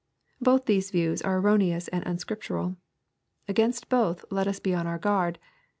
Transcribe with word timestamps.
Both 0.41 0.65
these 0.65 0.89
views 0.89 1.21
are 1.21 1.37
erroneous 1.37 1.87
and 1.89 2.03
unscrip 2.05 2.37
tural. 2.39 2.75
Against 3.47 3.87
both 3.87 4.25
let 4.31 4.47
us 4.47 4.59
be 4.59 4.73
on 4.73 4.87
our 4.87 4.97
guard. 4.97 5.37